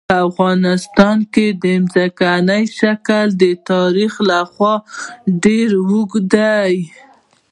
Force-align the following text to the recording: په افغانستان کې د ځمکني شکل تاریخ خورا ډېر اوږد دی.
په 0.09 0.15
افغانستان 0.29 1.17
کې 1.33 1.47
د 1.63 1.65
ځمکني 1.93 2.63
شکل 2.79 3.27
تاریخ 3.71 4.11
خورا 4.53 4.73
ډېر 5.43 5.69
اوږد 5.87 6.25
دی. 6.35 6.75